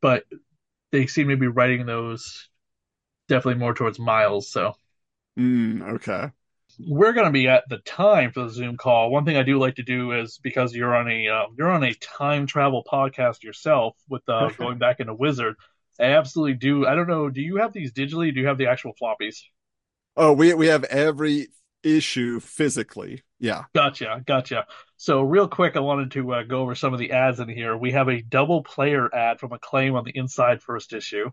[0.00, 0.24] but
[0.90, 2.48] they seem to be writing those
[3.28, 4.50] definitely more towards Miles.
[4.50, 4.74] So
[5.38, 6.30] Mm, okay.
[6.78, 9.10] we're going to be at the time for the Zoom call.
[9.10, 11.84] One thing I do like to do is because you're on a um, you're on
[11.84, 15.56] a time travel podcast yourself with uh, going back into Wizard.
[16.00, 16.86] I absolutely do.
[16.86, 17.28] I don't know.
[17.30, 18.34] Do you have these digitally?
[18.34, 19.36] Do you have the actual floppies?
[20.16, 21.48] Oh, we we have every
[21.82, 23.22] issue physically.
[23.38, 23.64] Yeah.
[23.74, 24.66] Gotcha, gotcha.
[24.96, 27.76] So real quick, I wanted to uh, go over some of the ads in here.
[27.76, 31.30] We have a double player ad from Acclaim on the inside first issue.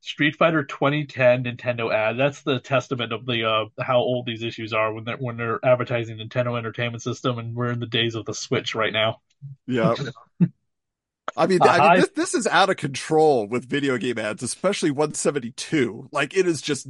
[0.00, 2.16] Street Fighter 2010 Nintendo ad.
[2.18, 5.60] That's the testament of the uh, how old these issues are when they're when they're
[5.64, 9.20] advertising Nintendo Entertainment System, and we're in the days of the Switch right now.
[9.66, 9.94] Yeah.
[11.36, 14.42] I mean, Uh, I mean, this, this is out of control with video game ads,
[14.42, 16.08] especially 172.
[16.12, 16.86] Like it is just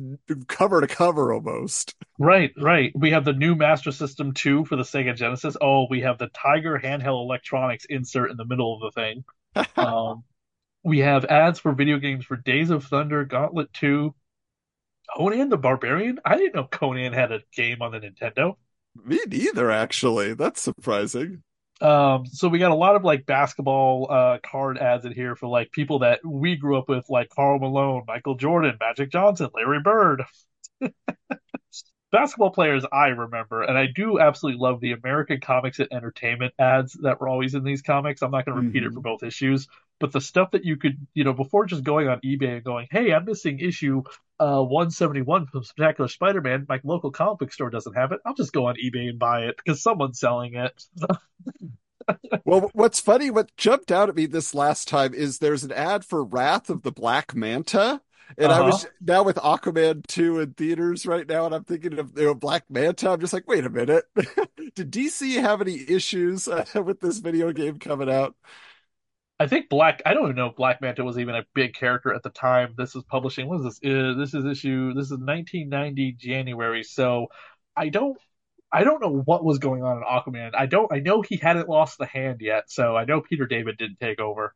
[0.47, 1.95] cover to cover almost.
[2.19, 2.92] Right, right.
[2.95, 5.57] We have the new Master System 2 for the Sega Genesis.
[5.61, 9.25] Oh, we have the Tiger handheld electronics insert in the middle of the thing.
[9.79, 10.25] Um,
[10.87, 14.14] we have ads for video games for Days of Thunder, Gauntlet 2,
[15.16, 16.20] Conan the Barbarian.
[16.25, 18.55] I didn't know Conan had a game on the Nintendo.
[19.05, 20.35] Me neither, actually.
[20.35, 21.42] That's surprising.
[21.81, 25.49] Um, so we got a lot of like basketball uh card ads in here for
[25.49, 29.81] like people that we grew up with, like Karl Malone, Michael Jordan, Magic Johnson, Larry
[29.81, 30.22] Bird.
[32.16, 36.94] Basketball players I remember, and I do absolutely love the American Comics and Entertainment ads
[37.02, 38.22] that were always in these comics.
[38.22, 38.94] I'm not going to repeat it Mhm.
[38.94, 39.68] for both issues,
[40.00, 42.87] but the stuff that you could, you know, before just going on eBay and going,
[42.90, 44.02] "Hey, I'm missing issue
[44.38, 46.66] uh 171 from Spectacular Spider-Man.
[46.68, 48.20] My local comic book store doesn't have it.
[48.24, 50.85] I'll just go on eBay and buy it because someone's selling it."
[52.44, 56.05] Well, what's funny, what jumped out at me this last time is there's an ad
[56.05, 58.00] for Wrath of the Black Manta.
[58.39, 62.19] And I was now with Aquaman 2 in theaters right now, and I'm thinking of
[62.19, 63.11] you know, Black Manta.
[63.11, 64.05] I'm just like, wait a minute.
[64.75, 68.35] Did DC have any issues uh, with this video game coming out?
[69.39, 70.03] I think Black.
[70.07, 72.75] I don't even know if Black Manta was even a big character at the time.
[72.77, 73.49] This was publishing.
[73.49, 73.81] What is this?
[73.85, 74.95] Uh, this is issue.
[74.95, 76.83] This is 1990 January.
[76.83, 77.27] So
[77.77, 78.17] I don't.
[78.73, 80.53] I don't know what was going on in Aquaman.
[80.55, 80.93] I don't.
[80.93, 82.71] I know he hadn't lost the hand yet.
[82.71, 84.55] So I know Peter David didn't take over.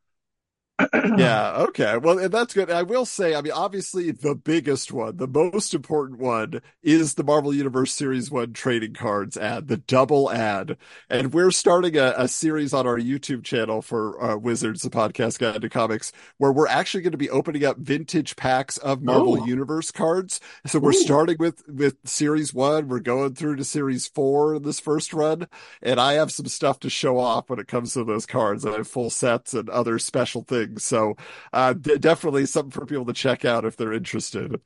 [1.16, 1.96] Yeah, okay.
[1.96, 2.70] Well, that's good.
[2.70, 7.24] I will say, I mean, obviously, the biggest one, the most important one is the
[7.24, 10.76] Marvel Universe Series 1 trading cards ad, the double ad.
[11.08, 15.38] And we're starting a, a series on our YouTube channel for uh, Wizards, the podcast
[15.38, 19.30] guide to comics, where we're actually going to be opening up vintage packs of Marvel.
[19.46, 20.40] Universe cards.
[20.66, 21.04] So we're Ooh.
[21.04, 22.88] starting with, with Series 1.
[22.88, 25.46] We're going through to Series 4 in this first run.
[25.82, 28.66] And I have some stuff to show off when it comes to those cards.
[28.66, 30.84] I have full sets and other special things things.
[30.84, 31.16] So
[31.52, 34.60] uh, d- definitely something for people to check out if they're interested.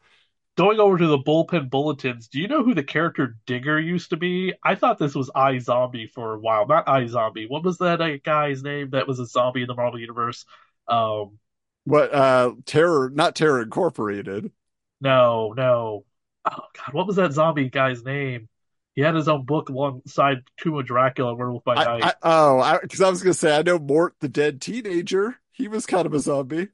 [0.56, 4.16] Going over to the bullpen bulletins, do you know who the character Digger used to
[4.16, 4.54] be?
[4.62, 6.66] I thought this was I Zombie for a while.
[6.66, 7.46] Not I Zombie.
[7.48, 10.44] What was that uh, guy's name that was a zombie in the Marvel Universe?
[10.86, 11.40] Um,
[11.84, 14.52] what, uh, Terror, not Terror Incorporated.
[15.00, 16.04] No, no.
[16.44, 18.48] Oh, God, what was that zombie guy's name?
[18.94, 22.04] He had his own book alongside Tomb of Dracula, Werewolf by Night.
[22.04, 24.60] I, I, oh, because I, I was going to say, I know Mort the Dead
[24.60, 26.68] Teenager he was kind of a zombie.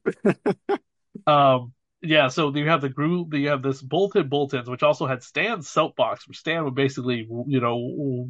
[1.27, 2.27] um, yeah.
[2.29, 6.27] So you have the group, you have this Bullpen Bulletins, which also had Stan's soapbox,
[6.27, 8.29] where Stan would basically, you know,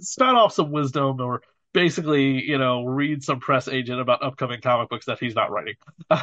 [0.00, 4.90] start off some wisdom or basically, you know, read some press agent about upcoming comic
[4.90, 5.74] books that he's not writing.
[6.10, 6.20] which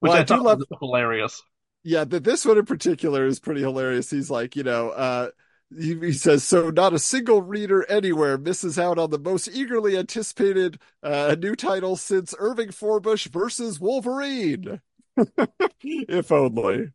[0.00, 1.42] well, I, I do love hilarious.
[1.84, 4.10] Yeah, that this one in particular is pretty hilarious.
[4.10, 5.30] He's like, you know, uh,
[5.78, 10.78] he, says, so not a single reader anywhere misses out on the most eagerly anticipated
[11.02, 14.80] uh, new title since Irving Forbush versus Wolverine.
[15.82, 16.88] if only.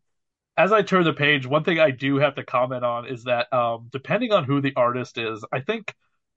[0.56, 3.52] As I turn the page, one thing I do have to comment on is that
[3.52, 5.94] um, depending on who the artist is, I think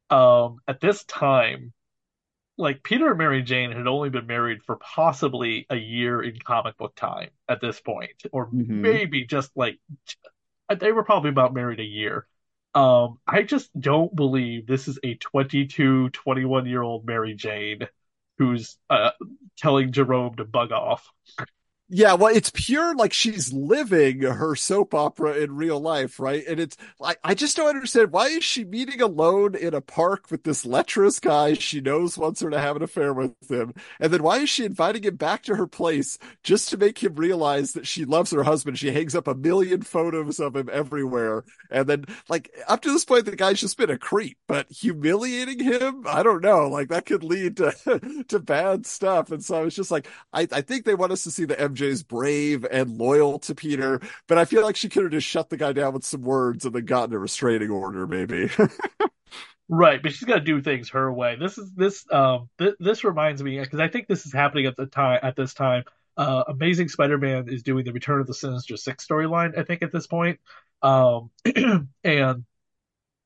[0.10, 1.74] um, at this time,
[2.58, 6.78] like Peter and Mary Jane had only been married for possibly a year in comic
[6.78, 8.82] book time at this point, or mm-hmm.
[8.82, 9.80] maybe just like
[10.80, 12.28] they were probably about married a year.
[12.74, 17.88] Um, I just don't believe this is a 22, 21 year old Mary Jane
[18.38, 19.12] who's uh,
[19.58, 21.12] telling Jerome to bug off.
[21.94, 26.42] Yeah, well, it's pure like she's living her soap opera in real life, right?
[26.48, 30.32] And it's like I just don't understand why is she meeting alone in a park
[30.32, 34.14] with this lecherous guy she knows wants her to have an affair with him, and
[34.14, 37.74] then why is she inviting him back to her place just to make him realize
[37.74, 38.80] that she loves her husband?
[38.80, 43.04] She hangs up a million photos of him everywhere, and then like up to this
[43.04, 47.06] point, the guy's just been a creep, but humiliating him, I don't know, like that
[47.06, 49.30] could lead to to bad stuff.
[49.32, 51.60] And so I was just like, I I think they want us to see the
[51.60, 55.28] MJ MJ's brave and loyal to Peter, but I feel like she could have just
[55.28, 58.50] shut the guy down with some words and then gotten a restraining order, maybe.
[59.70, 61.36] right, but she's got to do things her way.
[61.36, 64.78] This is this um th- this reminds me because I think this is happening at
[64.78, 65.84] the time at this time.
[66.18, 69.58] Uh, Amazing Spider-Man is doing the Return of the Sinister Six storyline.
[69.58, 70.40] I think at this point,
[70.82, 71.32] um,
[72.04, 72.46] and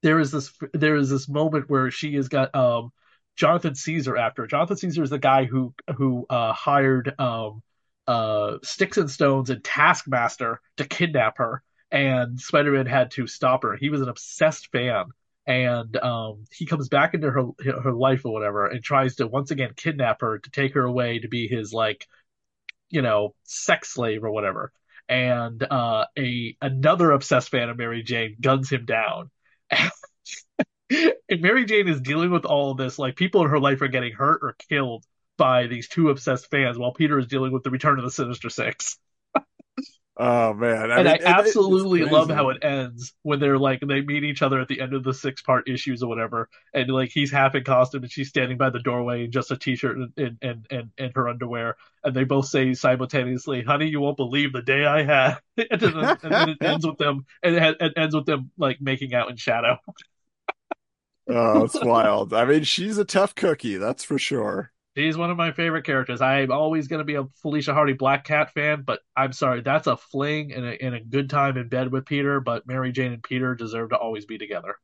[0.04, 2.91] there is this there is this moment where she has got um
[3.36, 4.48] Jonathan Caesar after.
[4.48, 7.62] Jonathan Caesar is the guy who who uh, hired um,
[8.08, 13.76] uh, Sticks and Stones and Taskmaster to kidnap her, and Spider-Man had to stop her.
[13.76, 15.06] He was an obsessed fan,
[15.48, 17.46] and um, he comes back into her
[17.84, 21.20] her life or whatever, and tries to once again kidnap her to take her away
[21.20, 22.08] to be his like,
[22.89, 24.72] you know, sex slave or whatever.
[25.08, 29.30] And uh, a another obsessed fan of Mary Jane guns him down.
[30.89, 33.00] and Mary Jane is dealing with all of this.
[33.00, 35.06] Like people in her life are getting hurt or killed
[35.38, 38.50] by these two obsessed fans while Peter is dealing with the return of the Sinister
[38.50, 38.98] Six.
[40.17, 40.91] oh man!
[40.91, 44.41] I and mean, I absolutely love how it ends when they're like they meet each
[44.41, 47.56] other at the end of the six part issues or whatever, and like he's half
[47.56, 50.67] in costume and she's standing by the doorway in just a t shirt and and,
[50.71, 54.86] and and her underwear, and they both say simultaneously, "Honey, you won't believe the day
[54.86, 58.26] I had," and, then, and then it ends with them and it, it ends with
[58.26, 59.78] them like making out in shadow.
[61.28, 62.34] oh, it's wild.
[62.34, 64.71] I mean, she's a tough cookie, that's for sure.
[64.98, 66.22] She's one of my favorite characters.
[66.22, 69.88] I'm always going to be a Felicia Hardy Black Cat fan, but I'm sorry, that's
[69.88, 72.40] a fling and a, and a good time in bed with Peter.
[72.40, 74.78] But Mary Jane and Peter deserve to always be together.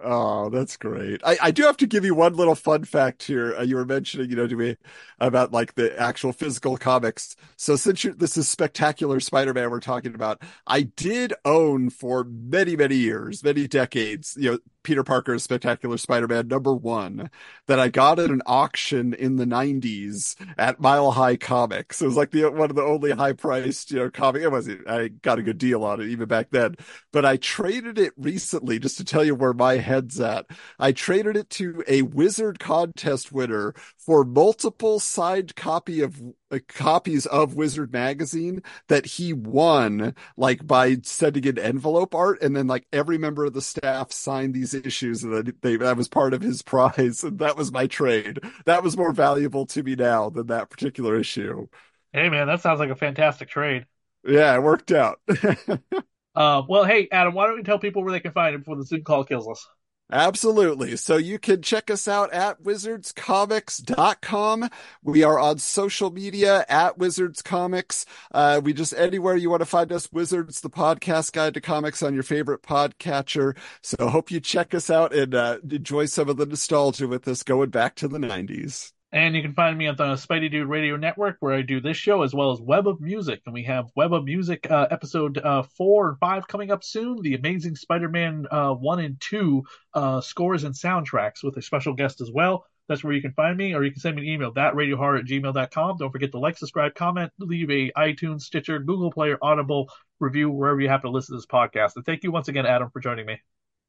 [0.00, 1.20] Oh, that's great.
[1.24, 3.56] I, I do have to give you one little fun fact here.
[3.56, 4.76] Uh, you were mentioning, you know, to me
[5.18, 7.34] about like the actual physical comics.
[7.56, 12.94] So since this is spectacular Spider-Man we're talking about, I did own for many, many
[12.94, 17.28] years, many decades, you know, Peter Parker's Spectacular Spider-Man number one
[17.66, 22.00] that I got at an auction in the '90s at Mile High Comics.
[22.00, 24.42] It was like the one of the only high-priced, you know, comic.
[24.42, 24.88] It wasn't.
[24.88, 26.76] I got a good deal on it even back then,
[27.12, 30.46] but I traded it recently just to tell you where my head's at.
[30.78, 36.20] I traded it to a Wizard contest winner for multiple signed copy of
[36.50, 42.56] uh, copies of Wizard magazine that he won, like by sending in envelope art, and
[42.56, 46.08] then like every member of the staff signed these issues, and that they that was
[46.08, 48.40] part of his prize, and that was my trade.
[48.66, 51.66] That was more valuable to me now than that particular issue.
[52.12, 53.86] Hey man, that sounds like a fantastic trade.
[54.24, 55.20] Yeah, it worked out.
[56.34, 58.76] uh, well, hey Adam, why don't we tell people where they can find it before
[58.76, 59.68] the Zoom call kills us?
[60.10, 60.96] Absolutely.
[60.96, 64.70] So you can check us out at wizardscomics.com.
[65.02, 68.06] We are on social media at Wizards Comics.
[68.32, 72.02] Uh, we just anywhere you want to find us, Wizards, the podcast guide to comics
[72.02, 73.54] on your favorite podcatcher.
[73.82, 77.42] So hope you check us out and uh, enjoy some of the nostalgia with us
[77.42, 78.92] going back to the 90s.
[79.10, 81.96] And you can find me on the Spidey Dude Radio Network, where I do this
[81.96, 83.40] show as well as Web of Music.
[83.46, 87.22] And we have Web of Music uh, episode uh, four and five coming up soon.
[87.22, 92.20] The Amazing Spider-Man uh, one and two uh, scores and soundtracks with a special guest
[92.20, 92.66] as well.
[92.86, 95.26] That's where you can find me, or you can send me an email, thatradiohorror at
[95.26, 95.96] gmail.com.
[95.98, 99.90] Don't forget to like, subscribe, comment, leave a iTunes, Stitcher, Google Player, Audible
[100.20, 101.96] review, wherever you happen to listen to this podcast.
[101.96, 103.40] And thank you once again, Adam, for joining me.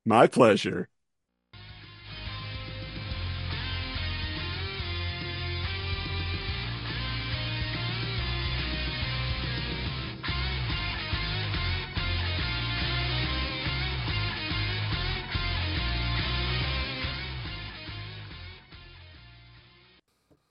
[0.06, 0.90] My pleasure.